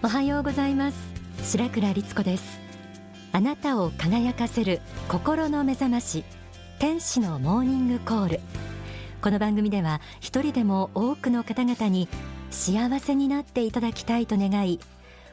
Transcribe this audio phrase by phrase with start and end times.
[0.00, 0.96] おはようございます。
[1.42, 2.60] 白倉律子です。
[3.32, 6.24] あなたを輝かせる心の目覚まし
[6.78, 8.40] 天使のモーニングコール。
[9.20, 12.08] この番組では一人でも多くの方々に
[12.52, 14.78] 幸せになっていただきたいと願い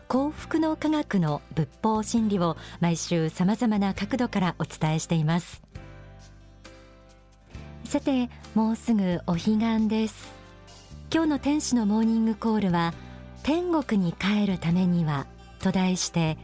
[0.08, 5.62] 幸福の科学の仏法真理を毎週様々な角度からお伝えしています。
[7.84, 10.34] さてもうすぐお彼岸です。
[11.14, 12.96] 今日の天使のモーニングコールは
[13.46, 15.28] 天国に帰るためには
[15.60, 16.36] と題して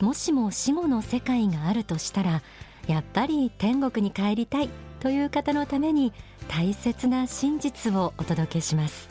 [0.00, 2.42] もしも死後の世界があるとしたら
[2.86, 4.68] やっぱり天国に帰りたい
[5.00, 6.12] という方のために
[6.46, 9.08] 大切な真実をお届けします。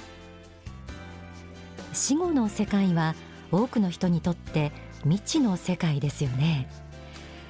[1.94, 3.16] 死後の世界は
[3.52, 6.70] 多くの人にとって未知の世界ですよね。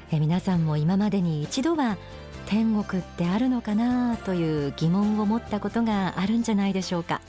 [0.09, 1.97] え皆さんも今までに一度は
[2.45, 7.19] 天国ってあるのかなという疑問を持ったことがあるんじゃないでしょうか。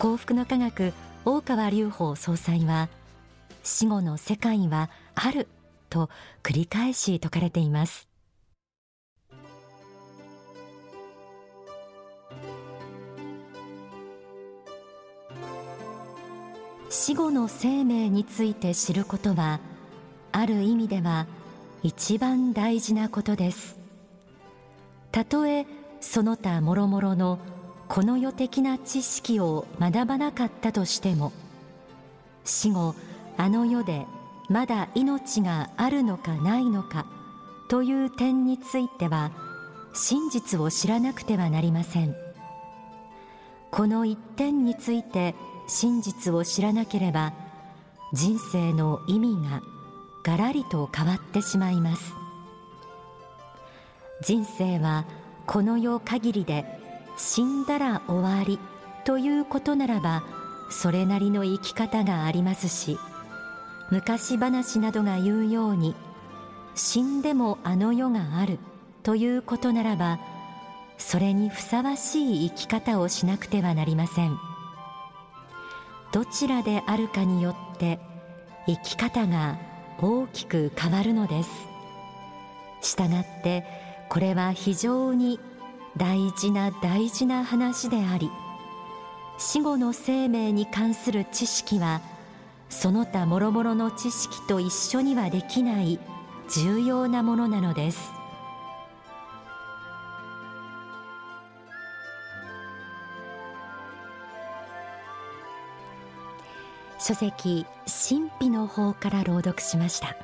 [0.00, 0.94] 幸福の科学
[1.26, 2.88] 大川隆法総裁は
[3.62, 5.46] 死後の世界はある
[5.90, 6.08] と
[6.42, 8.08] 繰り返し説かれています。
[16.88, 19.60] 死後の生命について知ることは
[20.32, 21.26] ある意味では
[21.82, 23.78] 一番大事なことです。
[25.12, 25.66] たとえ
[26.00, 27.38] その他諸々の
[27.90, 31.32] この世的な知識を学ばなかったとしても
[32.44, 32.94] 死後
[33.36, 34.06] あの世で
[34.48, 37.04] まだ命があるのかないのか
[37.68, 39.32] という点については
[39.92, 42.14] 真実を知らなくてはなりません。
[43.72, 45.34] この一点について
[45.66, 47.32] 真実を知らなければ
[48.12, 49.62] 人生の意味が
[50.22, 52.14] がらりと変わってしまいます。
[54.22, 55.06] 人生は
[55.44, 56.79] この世限りで
[57.22, 58.58] 死んだら終わり
[59.04, 60.24] ということならば
[60.70, 62.98] それなりの生き方がありますし
[63.90, 65.94] 昔話などが言うように
[66.74, 68.58] 死んでもあの世がある
[69.02, 70.18] ということならば
[70.96, 74.36] それにふさわしい生き方をしなくてはなりません。
[76.12, 77.98] どちらであるかによって
[78.66, 79.58] 生き方が
[80.00, 81.50] 大きく変わるのです。
[82.82, 83.64] したがって
[84.08, 85.38] これは非常に
[85.96, 88.30] 大事な大事な話であり
[89.38, 92.00] 死後の生命に関する知識は
[92.68, 95.98] その他諸々の知識と一緒にはできない
[96.54, 98.12] 重要なものなのです。
[106.98, 110.16] 書籍神秘の方から朗読しました。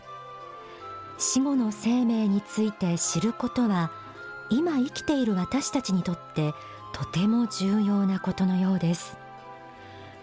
[1.19, 3.91] 死後の生命について知ることは
[4.51, 6.55] 今生きている私たちにとって
[6.93, 9.19] とても重要なことのようです。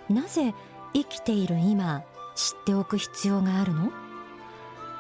[0.10, 0.54] なぜ
[0.94, 2.04] 生きている今
[2.36, 3.92] 知っておく必要があるの？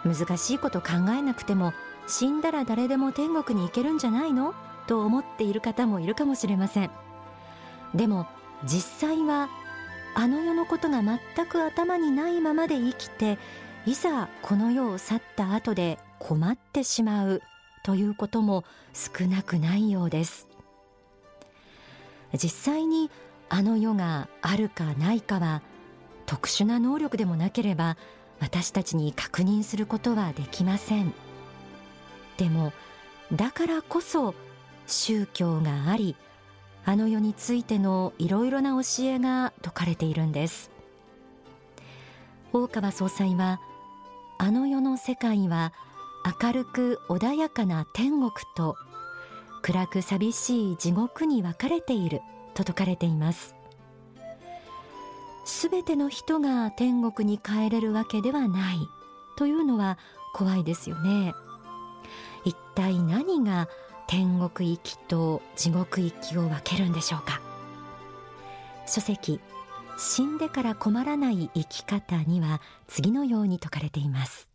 [0.06, 1.73] 難しいこと考えなくても
[2.07, 4.53] 死んだら誰でも天国に行けるんじゃないの？
[4.88, 6.91] と思っている方もいるかもしれません。
[7.95, 8.28] でも
[8.66, 9.50] 実際は
[10.16, 13.38] あの世のことが全く頭にないままで生きて
[13.85, 17.41] いざこの世を去った後で困ってしまう
[17.84, 18.64] ということも
[18.94, 20.48] 少なくないようです。
[22.34, 23.12] 実際に
[23.50, 25.62] あの世があるかないかは
[26.26, 27.98] 特殊な能力でもなければ
[28.40, 31.14] 私たちに確認することはできません。
[32.38, 32.74] でも
[33.32, 34.34] だからこそ
[34.88, 36.16] 宗教があり
[36.86, 40.72] あの世についてのいろいろな教えが説かれているんです。
[42.52, 43.60] 大川総裁は
[44.38, 45.74] あの世の世界は
[46.41, 48.78] 明るく穏やかな天国と
[49.61, 52.22] 暗く寂しい地獄に分かれている
[52.53, 53.56] と説かれています。
[55.45, 58.78] すべての人が天国に帰れるわけではない
[59.38, 59.97] というのは
[60.34, 61.34] 怖いですよね。
[62.45, 63.67] 一体何が
[64.07, 67.41] 天国行きと地獄行きを分けるんでしょうか。
[68.85, 69.40] 書籍
[69.97, 74.53] 死んでから困らない生き方には次のように説かれています。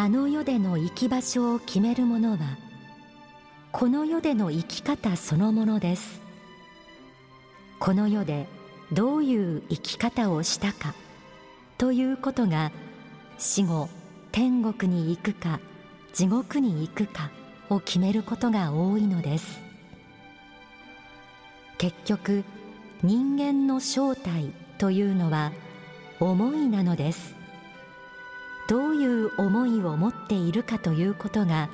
[0.00, 2.38] あの世での生き場所を決めるものは
[3.70, 6.22] この世での生き方そのものです。
[7.78, 8.46] この世で
[8.92, 10.94] どういう生き方をしたか
[11.76, 12.72] ということが
[13.36, 13.90] 死後
[14.32, 15.60] 天国に行くか
[16.14, 17.30] 地獄に行くか
[17.68, 19.60] を決めることが多いのです。
[21.76, 22.44] 結局
[23.02, 25.52] 人間の正体というのは
[26.20, 27.39] 思いなのです。
[28.70, 31.68] どういう思いを持っているかということが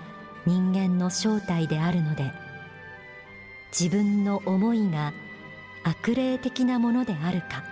[0.47, 2.33] 人間の正体であるので
[3.79, 5.13] 自分の思いが
[5.85, 7.65] 悪霊的なものであるか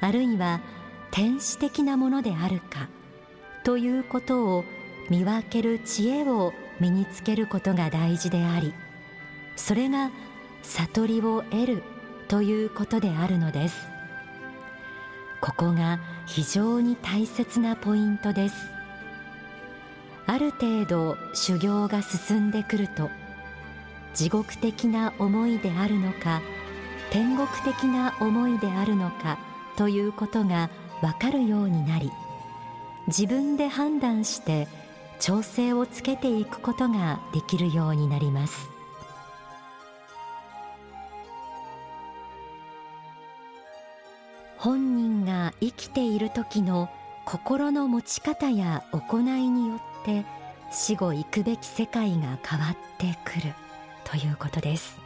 [0.00, 0.62] あるいは
[1.10, 2.88] 天使的なものであるか
[3.64, 4.64] ということを
[5.10, 8.72] 見分ける知恵を身につけることが大事であり
[9.56, 10.10] それが
[10.62, 11.82] 悟りを得る
[12.28, 13.97] ということであるのです。
[15.58, 18.54] ここが非常に大切なポイントです。
[20.28, 23.10] ある程度修行が進んでくると
[24.14, 26.42] 地獄的な思いであるのか
[27.10, 29.38] 天国的な思いであるのか
[29.76, 30.68] ということが
[31.02, 32.12] わかるようになり
[33.06, 34.68] 自分で判断して
[35.18, 38.77] 調整をつけていくことができるようになります。
[44.58, 46.90] 本人が生きている時の
[47.24, 50.24] 心の持ち方や行いによって
[50.72, 53.54] 死後行くべき世界が変わってくる
[54.04, 54.98] ということです。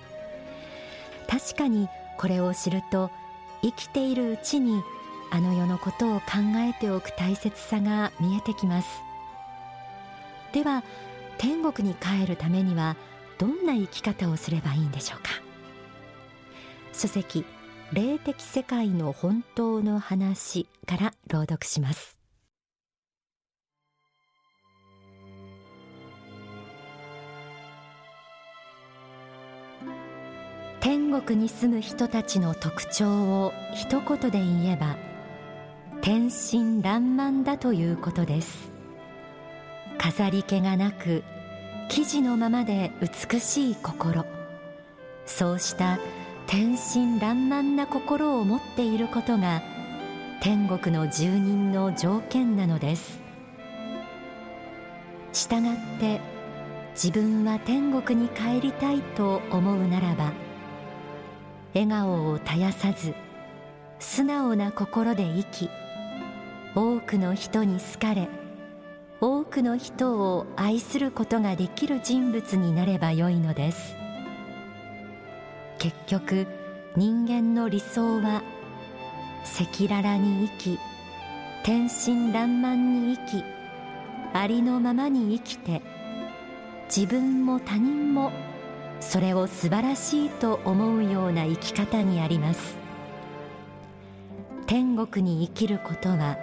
[1.29, 3.11] 確かにこれを知ると
[3.63, 4.83] 生きているうちに
[5.31, 6.27] あの世のことを考
[6.57, 8.89] えておく大切さが見えてきます。
[10.53, 10.83] では
[11.37, 12.97] 天国に帰るためには
[13.39, 15.31] どんな生き方をすればいいんでしょうか？
[16.95, 17.45] 書籍
[17.93, 22.19] 霊的世界の本当の話から朗読します。
[30.81, 34.97] 天国に住む人たちの特徴を一言で言えば
[36.01, 38.73] 天真爛漫だということです。
[39.99, 41.23] 飾り気がなく
[41.91, 44.25] 生地のままで美しい心。
[45.27, 45.99] そうした
[46.53, 49.63] 天真爛漫な心を持っていることが
[50.43, 53.23] 天国の住人の条件なのです。
[55.33, 56.21] したがって
[56.91, 60.35] 自分は天国に帰りたいと思うならば
[61.73, 63.15] 笑顔を絶やさず
[63.99, 65.71] 素直な心で生き
[66.75, 68.29] 多くの人に好かれ
[69.23, 74.02] 多くの人を愛することができる人物になればよいのです。
[75.83, 76.47] 結局
[76.95, 78.45] 人間の理想は
[79.43, 80.79] 赤裸々に生き
[81.65, 83.45] 天真爛漫に生き
[84.33, 85.83] ありのままに生きて
[86.85, 88.31] 自分も他人も
[89.01, 92.79] それを素晴らしいと思うような生き方にあります。
[94.69, 96.39] 天国に生きることは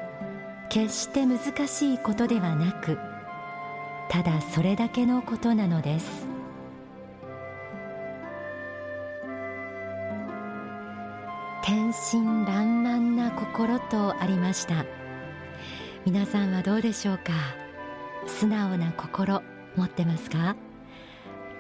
[0.68, 2.98] 決して難しいことではなく
[4.10, 6.29] ただそれだけのことなのです。
[11.70, 14.88] 天真爛漫な心とありました。
[16.04, 17.32] 皆さんはどうでしょうか？
[18.26, 19.44] 素直な心
[19.76, 20.56] 持ってますか？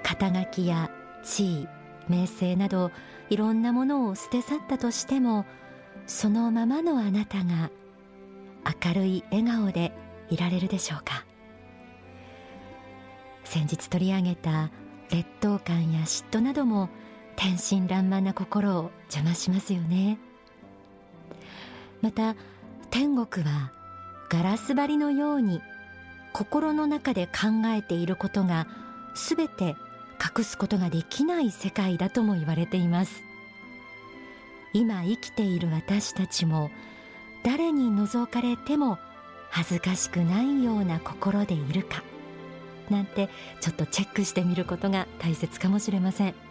[0.01, 0.89] 肩書きや
[1.23, 1.67] 地位
[2.07, 2.89] 名声など
[3.29, 5.45] いろんなものを捨て去ったとしても
[6.07, 7.69] そのままのあなたが
[8.83, 9.91] 明るい笑顔で
[10.31, 11.23] いられるでしょうか？
[13.43, 14.71] 先日取り上げた
[15.11, 16.89] 劣等感や嫉妬なども
[17.41, 20.19] 天真爛漫な心を邪魔しますよね。
[22.01, 22.35] また
[22.91, 23.71] 天国は
[24.29, 25.61] ガラス張りのように
[26.33, 28.67] 心の中で考えていることが
[29.15, 29.77] すべて
[30.37, 33.23] 隠すことができない世界だとも言われています。
[34.73, 36.69] 今生きている私たちも
[37.45, 38.99] 誰に覗かれても
[39.49, 42.03] 恥ずかしくないような心でいるか
[42.89, 43.29] なんて
[43.61, 46.48] ちょっとチェックしてみることが大切かもしれません。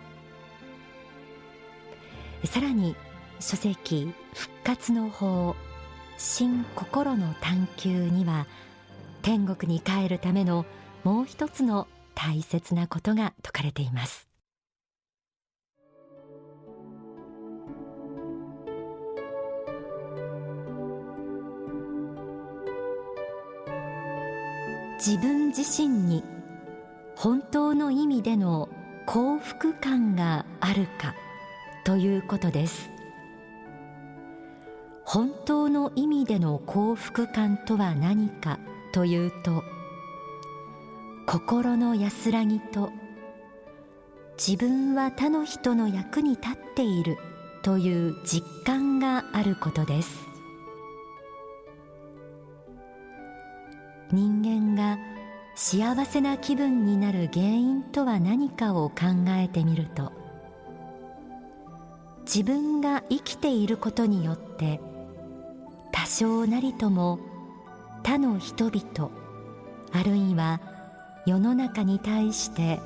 [2.44, 2.96] さらに
[3.40, 5.54] 書籍復活の法
[6.16, 8.46] 新心の探求には
[9.22, 10.64] 天国に帰るための
[11.04, 14.26] もう一つの大切なことが説かれています。
[24.98, 26.24] 自分自身に
[27.14, 28.68] 本当の意味での
[29.06, 31.14] 幸福感があるか。
[31.88, 32.90] ということです。
[35.06, 38.58] 本当の意味での幸福感とは何か
[38.92, 39.64] というと
[41.24, 42.90] 心の安らぎと
[44.36, 47.16] 自分は他の人の役に立っている
[47.62, 50.26] という実感があることです。
[54.12, 54.98] 人間が
[55.54, 60.17] 幸せな気分になる原因とは何かを考えてみると
[62.32, 64.80] 自分が生きていることによって
[65.92, 67.18] 多少なりとも
[68.02, 69.10] 他の人々
[69.92, 70.60] あるいは
[71.24, 72.80] 世の中に対して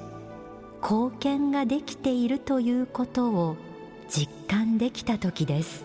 [0.80, 3.56] 貢献ができているということを
[4.08, 5.84] 実感できた時です。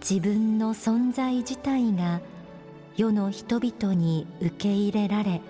[0.00, 2.20] 自分の存在自体が
[2.96, 5.40] 世の人々に受け入れられ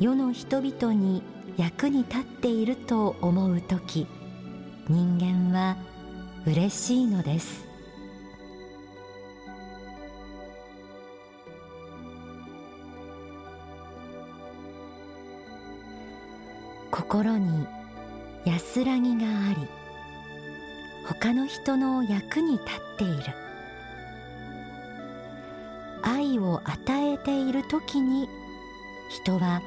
[0.00, 1.24] 世の人々に
[1.56, 4.06] 役に立っていると思う時
[4.88, 5.76] 人間は
[6.46, 7.66] 嬉しいのです。
[16.92, 17.66] 心に
[18.44, 19.66] 安らぎがあり
[21.06, 22.66] 他の人の役に立っ
[22.98, 23.22] ている。
[26.02, 28.28] 愛を与えている時に
[29.10, 29.60] 人は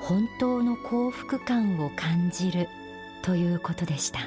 [0.00, 2.68] 本当の幸福感を感じる
[3.22, 4.20] ということでした。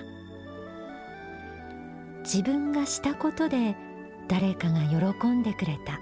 [2.21, 3.75] 自分がしたことで
[4.27, 5.99] 誰かが喜んでくれた。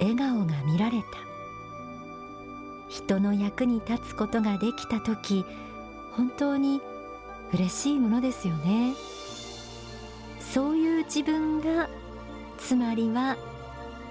[0.00, 1.04] 笑顔が見られた。
[2.88, 5.44] 人の役に立つことができた時
[6.16, 6.80] 本当に
[7.52, 8.94] 嬉しいものですよね。
[10.40, 11.88] そういう自分が
[12.58, 13.36] つまりは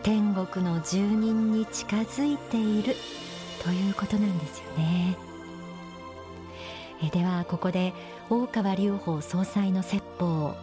[0.03, 2.95] 天国の住人に近づいている。
[3.63, 5.17] ということなんですよね。
[7.01, 7.93] えではここで
[8.29, 10.55] 大川隆法総裁の説法。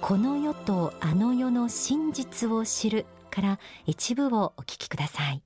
[0.00, 5.45] この世とあの世の真実を知るから一部をお聞きください。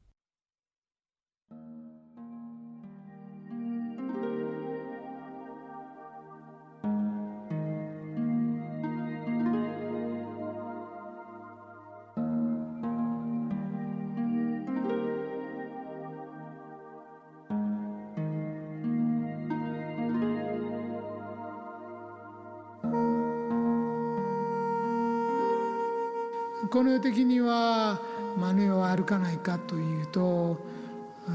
[26.71, 28.00] この世的には
[28.39, 30.65] 真似を歩かないかというと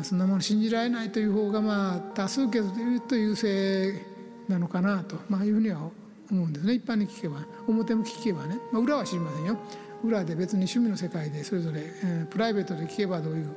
[0.03, 4.01] そんなもの信じられないという方がまあ多数決でいうと優勢
[4.47, 5.89] なのかなと、まあ、いうふうには
[6.31, 6.73] 思うんですね。
[6.73, 9.57] 一般に聞けば表向き聞けばね、まあ、裏は知りませんよ。
[10.03, 13.47] 裏で別に趣味の世界でそれぞれ、えー、プライベートで聞けばどういう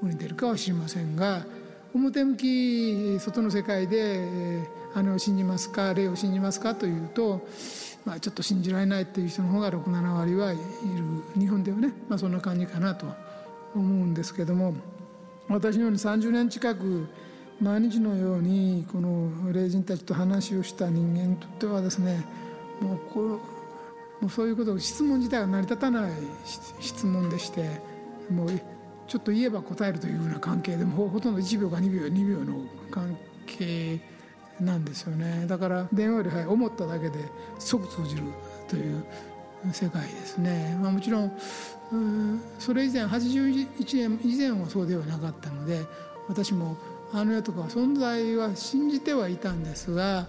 [0.00, 1.44] ふうに出るかは知りませんが
[1.94, 7.46] 表向き外の世界で、えー、姉を信じますか霊を信じますかというと
[8.04, 10.60] まあ、ちょっと信じられないっていう人の方が67割はいる
[11.40, 13.06] 日本ではね、まあ、そんな感じかなと
[13.74, 14.74] 思うんですけども
[15.48, 17.08] 私のように30年近く
[17.60, 22.24] 毎日のようにこの霊人たちと話をした人間にとってはですね
[22.80, 23.38] もうこうも
[24.28, 26.12] うそういうこと質問自体が成り立たない
[26.80, 27.80] 質問でして
[28.30, 28.60] もう
[29.06, 34.00] ちょっと言えば答えるというような関係でもほとんど1秒か2秒2秒の関係
[34.60, 35.46] なんですよね。
[35.46, 38.22] だから電話より早い思っただけで即通じる
[38.68, 39.04] という
[39.72, 41.32] 世界ですね、まあ、もちろん
[42.58, 45.80] それ以前81年以前はそうではなかったので
[46.28, 46.76] 私も
[47.12, 50.26] あの世とか存在は信じてはいたんですが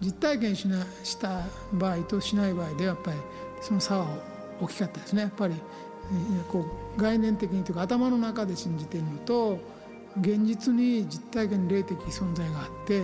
[0.00, 1.42] 実体験しなした
[1.72, 3.16] 場合としない場合ではやっぱり
[3.62, 4.06] その差は
[4.60, 5.22] 大きかったですね。
[5.22, 5.54] やっぱり
[6.50, 6.64] こ
[6.96, 9.58] う概念的にというか頭の中で信じているのと
[10.20, 13.02] 現実に実体験霊的存在があって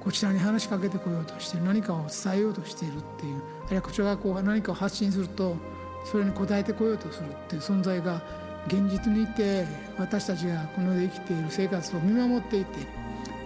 [0.00, 5.56] こちらに話しかけてこようとして何かを伝えようとしているっていうあるいはこちらがこう何かを発信すると
[6.04, 8.22] それに応えてこようとするっていう存在が
[8.66, 9.66] 現実にいて
[9.98, 12.78] 私たちがこの世で生きている生活を見守っていて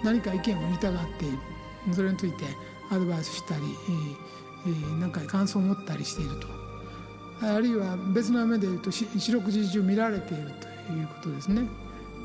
[0.02, 1.38] 何か意見を言いたがっている
[1.94, 2.44] それについて
[2.90, 3.62] アドバイスしたり、
[5.00, 6.46] 何か感想を持ったりしていると
[7.42, 10.50] あるいは別の目で言うと四六時中見られている
[10.86, 11.68] ということですね。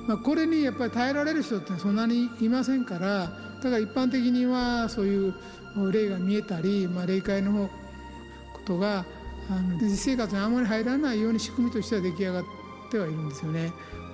[0.08, 5.34] まあ、これにやっぱり耐えられる人ってそんなにいませんからだから一般的にはそういう
[5.92, 7.70] 霊が見えたり、まあ、霊界の
[8.54, 9.06] ことが
[9.50, 12.44] あの実生活にあまり入らないように仕組みとしては出来上がっ
[12.90, 13.72] てはいるんですよね。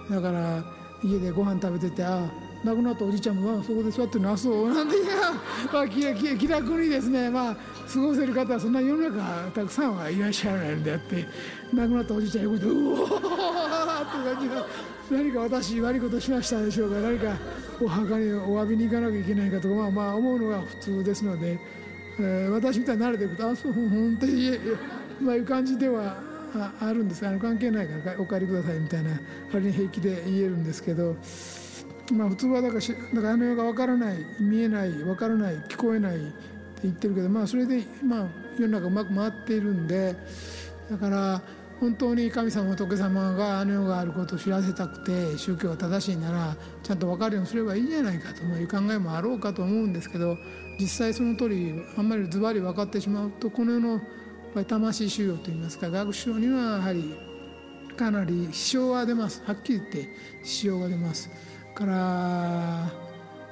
[0.10, 0.64] だから
[1.04, 2.30] 家でご飯食べててあ
[2.64, 5.32] 亡くなったおじいちゃんもそこで座ってるのあそうなんていや、
[5.72, 6.02] まあ、気
[6.38, 11.26] 気楽にですね、まあ、過ごせる方はそんな世の中たくさんはいらっしゃらないのであって。
[11.74, 13.16] 亡くなったおじいちゃん横でうおーって
[14.36, 14.66] 感じが
[15.10, 17.00] 何か私悪いことしましたでしょうか？
[17.00, 17.38] 何か
[17.82, 21.60] お墓にお詫びに行かなきゃいけないかとかまあまあ思うのが普通ですので、
[22.20, 24.52] えー、私みたいに慣れていくとあそう本当に
[25.22, 26.18] まあいう感じでは
[26.56, 29.20] ああるんですあの関係ないからお帰りくださいみたいな
[29.52, 31.16] 仮に平気で言えるんですけど。
[32.10, 36.34] まあ、普通はだからしだからあの世が分からない見えない分からない聞こえないって
[36.84, 40.16] 言ってるけど、まあ、それで、まあ、世の中うまく回っているんで
[40.90, 41.42] だから
[41.80, 50.38] 本当に神様仏様があの世があることを知らせたくて宗教が正しいならちゃんと分かるようにすればいいじゃないかという考えもあろうかと思うんですけど
[50.80, 54.02] 実際その通りあんまりズバリ分かってしまうとこの世の
[54.68, 57.16] 魂修養といいますか学習にはやはり
[57.96, 60.10] かなり支障が出ますはっきり言って
[60.44, 61.30] 支障が出ます。
[61.76, 63.08] から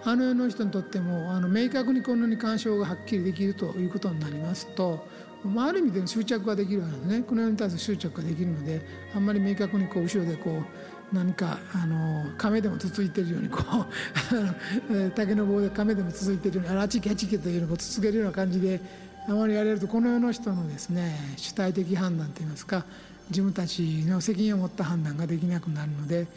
[0.07, 5.07] あの世の人にとってもあの明確にこのように干渉がはっきりできるということになりますと、
[5.47, 7.23] まあ、ある意味での執着ができるわけですね。
[7.23, 8.81] この世に対する執着ができるので
[9.13, 18.81] あんまり明確にこう後ろでこう何かあの亀でもつついてるようにこう 竹の棒で亀でもつついてるようにあらちけちけというのをつつけるような感じで
[19.27, 22.85] あまりやれるとこの世の人のですね主体的判断といいますか
[23.29, 26.27] 自分たちの責任を持った判断ができなくなるので、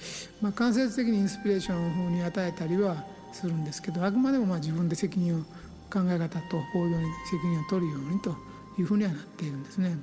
[0.40, 5.42] まあ、間接的にインスピレーションを風に与えたりはするんですけどあくまでもまあ自分で責任を
[5.90, 8.34] 考え方と行動に責任を取るようにと
[8.78, 9.96] いうふうにはなっているんですね。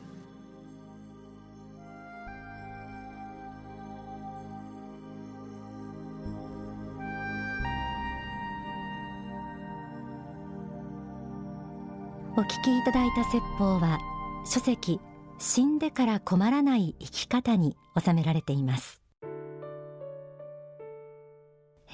[12.38, 13.98] お聞きいただいた説法は
[14.46, 15.00] 書籍
[15.40, 19.02] 死んでから困らない生き方に収められています、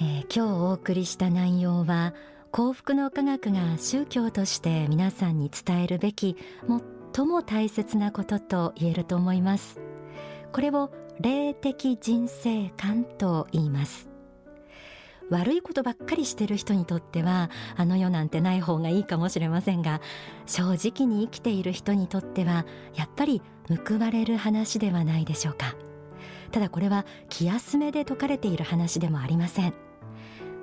[0.00, 2.12] ー、今日お送りした内容は
[2.52, 6.36] 幸福の科学が宗教として皆さんに伝えるべき
[7.14, 9.80] 最も大切なことと言えると思います。
[10.52, 14.10] これを霊的人生観と言います。
[15.30, 20.02] 悪いことばっかりしてる人にとってはあの世なんてない方がいいかもしれませんが
[20.44, 23.40] 正直に生きている人にとってはやっぱり
[23.88, 25.74] 報われる話ではないでしょうか。
[26.50, 29.91] ただこれは気休めで説かれている話でもありません。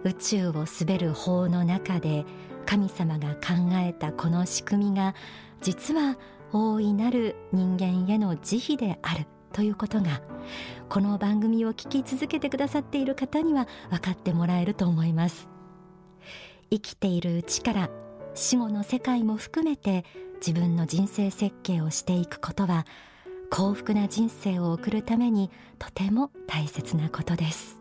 [0.03, 2.25] 宇宙を滑る法の中で
[2.65, 5.15] 神様が考えたこの仕組みが
[5.61, 6.17] 実は
[6.53, 10.21] 大いなる人間への慈悲であるということが
[10.87, 15.49] この番組を聞き続けてくださっている方には分かってもらえると思います。
[16.71, 17.89] 生きているうちから
[18.35, 22.85] 死後の世界も含めて自分の人生設計をしていくことは
[23.49, 27.78] 幸福な人生を送るためにとても大切なことです。